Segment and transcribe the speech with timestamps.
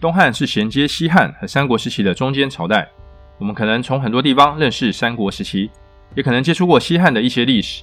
[0.00, 2.88] 东汉是衔接西汉和三国时期的中间朝代。
[3.36, 5.68] 我们可能从很多地方认识三国时期，
[6.14, 7.82] 也可能接触过西汉的一些历史。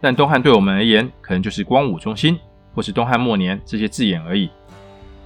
[0.00, 2.38] 但东汉对我们而言，可能就是光武中兴
[2.74, 4.48] 或是东汉末年这些字眼而已。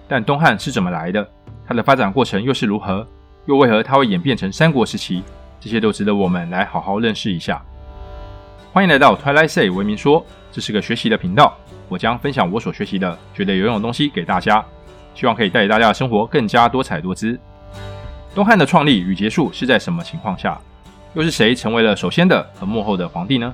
[0.08, 1.28] 但东汉是怎么来的？
[1.64, 3.06] 它的发展过程又是如何？
[3.46, 5.22] 又为何它会演变成三国时期？
[5.60, 7.64] 这些都值得我们来好好认识一下。
[8.72, 11.56] 欢迎来到 Twilight Say 文明说，这是个学习的频道，
[11.88, 14.64] 我将分享我所学习的、觉得有用的东西给大家。
[15.18, 17.36] 希望可以带给大家的生活更加多彩多姿。
[18.36, 20.56] 东汉的创立与结束是在什么情况下？
[21.14, 23.52] 又是谁成为了首先的和幕后的皇帝呢？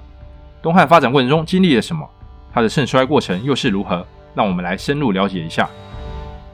[0.61, 2.07] 东汉发展过程中经历了什么？
[2.53, 4.07] 它的盛衰过程又是如何？
[4.35, 5.67] 让我们来深入了解一下。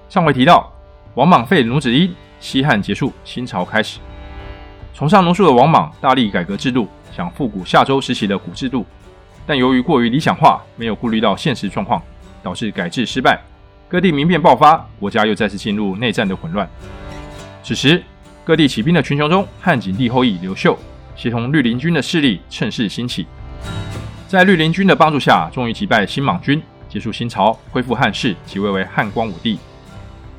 [0.09, 0.73] 上回提到，
[1.17, 3.99] 王莽废奴子衣，西汉结束，新朝开始。
[4.95, 8.87] 崇尚奴术的王莽大力改革制度，想复古夏周时期的古制度，
[9.45, 12.01] 但由于过于理想化，没有顾虑到现实状况，
[12.45, 13.41] 导致改制失败。
[13.91, 16.69] 各地民变爆发，国家又再次进入内战的混乱。
[17.61, 18.01] 此时，
[18.45, 20.79] 各地起兵的群雄中，汉景帝后裔刘秀
[21.17, 23.27] 协同绿林军的势力趁势兴起，
[24.29, 29.59] 在绿林军的帮助下，终于击败新莽军，结束新朝，恢复汉室，即位为汉光武帝。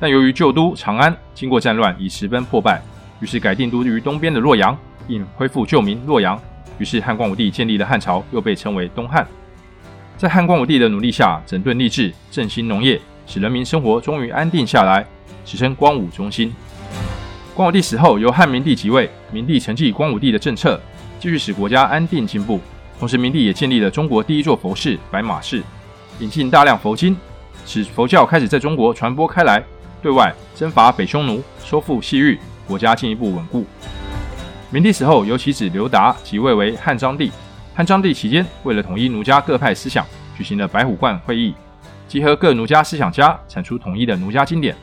[0.00, 2.80] 但由于旧都长安经过战乱已十分破败，
[3.20, 4.74] 于是改定都于东边的洛阳，
[5.06, 6.40] 并恢复旧名洛阳。
[6.78, 9.28] 于是汉光武帝建立的汉朝又被称为东汉。
[10.16, 12.98] 在汉光武帝的努力下，整顿吏治，振兴农业。
[13.26, 15.06] 使人民生活终于安定下来，
[15.44, 16.52] 史称光武中兴。
[17.54, 20.80] 光武帝死后，由汉明帝即位，明帝承继光武帝的政策，
[21.20, 22.60] 继续使国家安定进步。
[22.98, 25.62] 同时，明帝也建立了中国第一座佛寺白马寺，
[26.18, 27.16] 引进大量佛经，
[27.66, 29.62] 使佛教开始在中国传播开来。
[30.00, 33.64] 对外征伐北匈奴，收复西域，国家进一步稳固。
[34.70, 37.30] 明帝死后，由其子刘达即位为汉章帝。
[37.74, 40.06] 汉章帝期间，为了统一儒家各派思想，
[40.36, 41.54] 举行了白虎观会议。
[42.12, 44.76] 集合各儒家思想家，产出统一的儒家经典，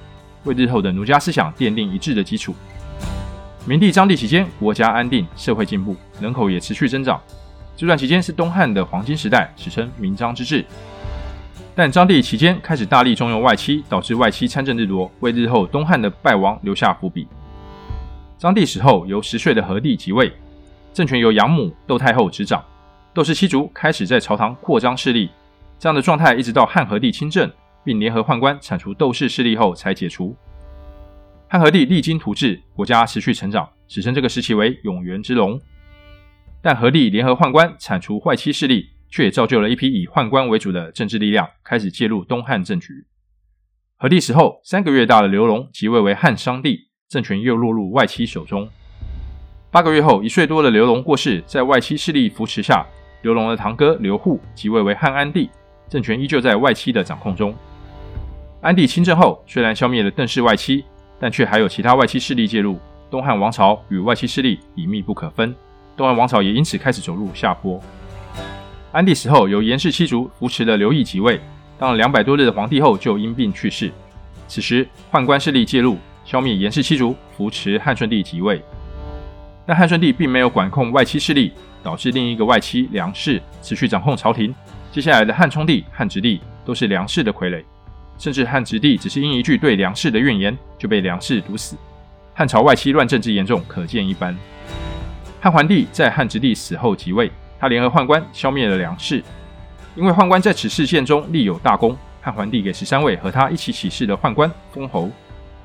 [0.45, 2.55] 为日后的儒家思想奠定一致的基础。
[3.67, 7.21] 明帝、章帝期间，国家安定，社会进步，人口也持续增长。
[7.77, 10.65] 这段期间是东汉的黄金时代，史称明章之治。
[11.76, 17.27] 但章帝期间开始大力重用外戚，导致外戚参政日多，为日后东汉的败亡留下伏笔。
[18.39, 20.33] 章帝死后，由十岁的和帝即位，
[20.95, 22.65] 政权由养母窦太后执掌，
[23.14, 25.30] 窦氏七族开始在朝堂扩张势力。
[25.80, 27.50] 这样的状态一直到汉和帝亲政，
[27.86, 30.36] 并联合宦官铲除窦氏势力后才解除。
[31.48, 35.60] 汉和帝励精图治，国家持续成长，史称这个时期为永元之隆。
[36.62, 43.06] 但和帝联合宦官铲除外戚势力，却也造就了一批以宦官为主的政治力量开始介入东汉政局。
[43.96, 48.70] 和帝死后，三个月大的刘荣即位为汉商帝，政权又落入外戚手中。
[49.72, 52.86] 八个月后，一岁多的刘荣过世，在外戚势力扶持下，
[53.22, 55.50] 刘荣的堂哥刘祜即位为汉安帝。
[55.89, 57.54] 政权依旧在外戚的掌控中。
[58.61, 60.83] 安帝亲政后，虽然消灭了邓氏外戚，
[61.20, 62.77] 但却还有其他外戚势力介入，
[63.10, 65.55] 东汉王朝与外戚势力已密不可分。
[65.98, 67.82] 东汉王朝也因此开始走入下坡。
[68.92, 71.39] 安帝死后，由颜氏七族扶持的刘义即位，
[71.78, 73.92] 当了两百多日的皇帝后，就因病去世。
[74.48, 78.61] 此时，宦官势力介入，消灭颜氏七族，扶持汉顺帝即位。
[79.66, 84.54] 但汉顺帝并没有管控外戚势力，导致另一个外戚梁氏持续掌控朝廷。
[84.92, 87.64] 接下来的汉冲帝、汉直帝都是梁氏的傀儡，
[88.17, 91.77] 甚至汉直帝只是因一句对梁氏的怨言就被梁氏毒死。
[92.33, 94.36] 汉朝外戚乱政之严重，可见一斑。
[95.39, 99.23] 汉桓帝在汉直帝死后即位，他联合宦官消灭了梁氏。
[99.95, 105.10] 因为宦官在此事件中立有大功，汉桓帝给十三位和他一起起事的宦官封侯，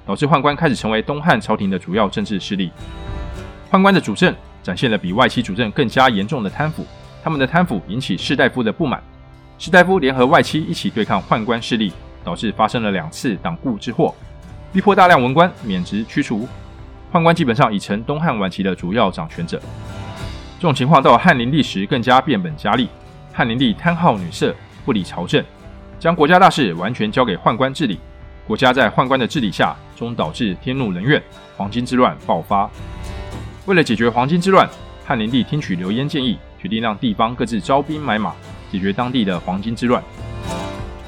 [0.04, 2.70] 导致宦官开始成为东汉朝廷的主要政治势力。
[3.70, 6.86] 宦官的主政展现了比外戚主政更加严重的贪腐，
[7.22, 9.02] 他们的贪腐引起士大夫的不满。
[9.64, 11.90] 士大夫联合外戚一起对抗宦官势力，
[12.22, 14.14] 导致发生了两次党锢之祸，
[14.74, 16.46] 逼迫大量文官免职驱除。
[17.10, 19.58] 宦官基本上已成东汉晚期的主要掌权者。
[20.58, 22.90] 这种情况到汉灵帝时更加变本加厉。
[23.32, 24.54] 汉灵帝贪好女色，
[24.84, 25.42] 不理朝政，
[25.98, 27.98] 将国家大事完全交给宦官治理。
[28.46, 31.22] 国家在宦官的治理下，终导致天怒人怨，
[31.56, 32.70] 黄巾之乱爆发。
[33.64, 34.68] 为了解决黄巾之乱，
[35.06, 38.34] 汉灵帝听取刘焉建议，决定让地方各自招兵买马。
[38.74, 40.02] 解决当地的黄巾之乱，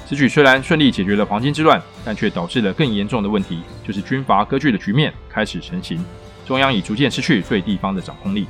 [0.07, 5.99] 此举虽然顺利解决了黄巾之乱，但却导致了更严重的问题，就是军阀割据的局面开始成型，
[6.47, 8.47] 中央已逐渐失去对地方的掌控力。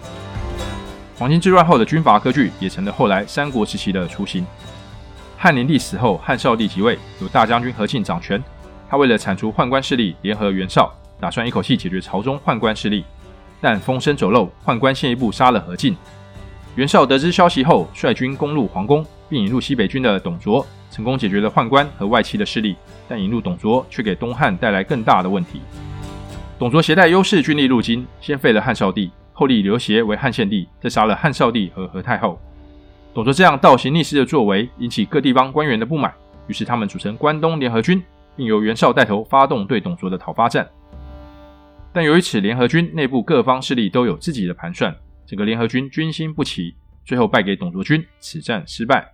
[1.18, 4.44] 黄金之乱后的军阀割据也成了后来三国时期的雏形。
[5.38, 8.42] 汉灵帝死后，汉少帝即位，由大将军何进掌权。
[8.90, 13.02] 他为了铲除宦官势力，联合袁绍，打算一口气解决朝中宦官势力，
[13.62, 15.96] 但风声走漏，宦官先一步杀了何进。
[16.76, 22.76] 袁绍得知消息后，率军攻入皇宫，并引入西北军的董卓成功解决了宦官和外戚的势力，
[23.08, 25.62] 但引入董卓却给东汉带来更大的问题。
[26.58, 32.38] 董卓携带优势军力入京，先废了汉少帝，后立刘协为汉献帝，再杀了汉少帝和何太后。
[33.14, 36.12] 董卓这样倒行逆施的作为，引起各地方官员的不满，
[36.46, 38.02] 于是他们组成关东联合军，
[38.36, 40.68] 并由袁绍带头发动对董卓的讨伐战。
[41.90, 44.94] 但由于此联合军内部各方势力都有自己的盘算，
[45.26, 46.74] 整个联合军军心不齐，
[47.04, 49.12] 最后败给董卓军，此战失败。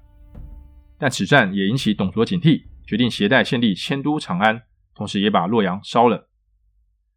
[0.99, 4.63] 但此战也引起董卓警惕，决定携带献帝迁都长安，
[4.95, 6.29] 同时也把洛阳烧了。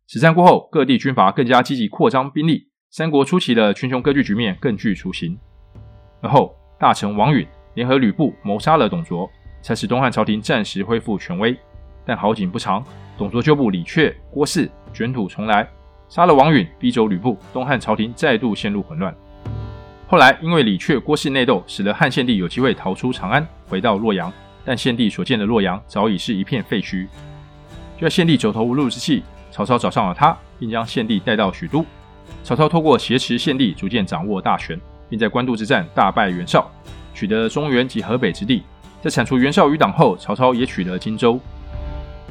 [0.07, 5.37] 此战过后，各地军阀更加积极扩张兵力，三国初期的群雄割据局面更具雏形。
[6.21, 9.29] 而后，大臣王允联合吕布谋杀了董卓，
[9.61, 11.57] 才使东汉朝廷暂时恢复权威。
[12.05, 12.85] 但好景不长，
[13.17, 15.67] 董卓旧部李傕、郭汜卷土重来，
[16.07, 19.13] 杀了王允，逼走吕布，东汉朝廷再度陷入混乱。
[20.07, 24.31] 后来，因为李榷、郭汜内斗，使得汉献帝有机会逃出长安，回到洛阳。
[24.63, 27.07] 但献帝所建的洛阳早已是一片废墟。
[27.97, 31.85] 就在献帝走投无路之际，曹操找上了他，并将献帝带到许都。
[32.43, 34.79] 曹操透过挟持献帝，逐渐掌握大权，
[35.09, 36.69] 并在官渡之战大败袁绍，
[37.13, 38.63] 取得中原及河北之地。
[39.01, 41.39] 在铲除袁绍余党后，曹操也取得荆州。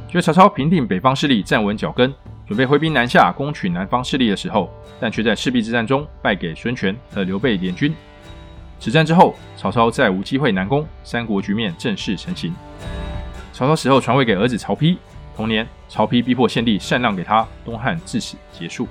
[0.08, 2.12] 就在曹操平定北方势力，站稳脚跟。
[2.46, 4.70] 准备挥兵南下攻取南方势力的时候，
[5.00, 7.94] 但却在赤壁之战中败给孙权和刘备联军。
[8.78, 12.54] 此战之后，曹操再无机会南攻，三国局面正式成型。
[13.52, 14.98] 曹操死后传位给儿子曹丕，
[15.34, 18.86] 同年曹丕逼迫献帝禅让给他，东汉至此结束。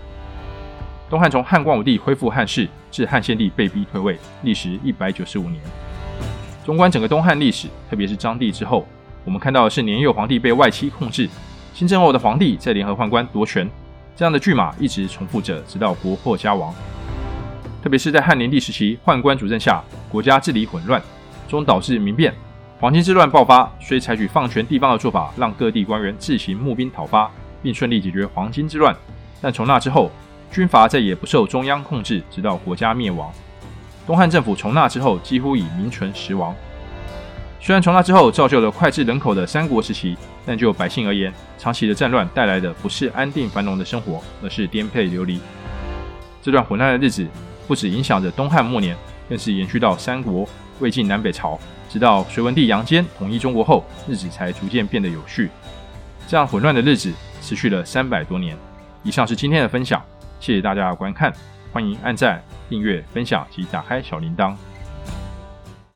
[1.10, 5.62] 东汉从汉光武帝恢复汉室至汉献帝被逼退位，历时一百九十五年。
[6.66, 8.88] 纵观整个东汉历史，特别是章帝之后，
[9.24, 11.30] 我们看到的是年幼皇帝被外戚控制。
[11.74, 13.68] 新政后的皇帝在联合宦官夺权，
[14.16, 16.72] 这样的剧码一直重复着，直到国破家亡。
[17.82, 21.02] 特别是在汉灵帝时期，宦官主政下，国家治理混乱，
[21.48, 22.32] 终导致民变，
[22.80, 23.70] 黄巾之乱爆发。
[23.80, 27.30] 虽采取放权地方的做法，让各地官员自行募兵讨伐，
[27.64, 28.96] 并顺利解决黄巾之乱，
[29.42, 30.12] 但从那之后，
[30.52, 33.32] 军阀再也不受中央控制，直到国家灭亡。
[34.06, 36.54] 东汉政府从那之后几乎已名存实亡。
[37.66, 45.40] 虽然从那之后造就了脍炙人口的三国时期，但就百姓而言，长期的战乱带来的不是安定繁荣的生活，而是颠沛流离。
[46.42, 47.26] 这段混乱的日子，
[47.66, 48.98] 不止影响着东汉末年，
[49.30, 50.46] 更是延续到三国、
[50.82, 51.58] 魏晋南北朝，
[51.88, 55.50] 直到隋文帝杨坚统一中国后，日子才逐渐变得有序。
[56.28, 58.58] 这样混乱的日子持续了三百多年。
[59.04, 60.04] 以上是今天的分享，
[60.42, 61.32] 谢谢大家的观看，
[61.72, 64.54] 欢迎按赞、订阅、分享及打开小铃铛。